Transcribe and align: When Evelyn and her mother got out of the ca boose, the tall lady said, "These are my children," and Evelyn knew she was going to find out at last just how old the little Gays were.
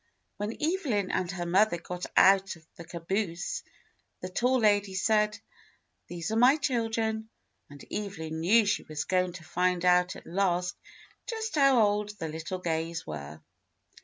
When 0.37 0.57
Evelyn 0.59 1.11
and 1.11 1.29
her 1.29 1.45
mother 1.45 1.77
got 1.77 2.07
out 2.17 2.55
of 2.55 2.65
the 2.75 2.83
ca 2.83 2.97
boose, 2.97 3.61
the 4.19 4.29
tall 4.29 4.57
lady 4.57 4.95
said, 4.95 5.37
"These 6.07 6.31
are 6.31 6.35
my 6.37 6.57
children," 6.57 7.29
and 7.69 7.85
Evelyn 7.91 8.39
knew 8.39 8.65
she 8.65 8.81
was 8.81 9.03
going 9.05 9.33
to 9.33 9.43
find 9.43 9.85
out 9.85 10.15
at 10.15 10.25
last 10.25 10.75
just 11.27 11.53
how 11.53 11.79
old 11.79 12.17
the 12.17 12.29
little 12.29 12.57
Gays 12.57 13.05
were. 13.05 13.41